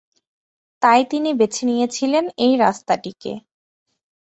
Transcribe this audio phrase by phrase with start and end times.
[0.81, 3.31] তাই তিনি বেছে নিয়েছিলেন এই রাস্তাটিকে।